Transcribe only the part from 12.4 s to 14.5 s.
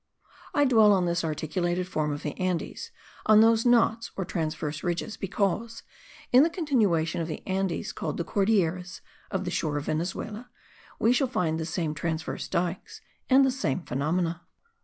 dykes, and the same phenomena.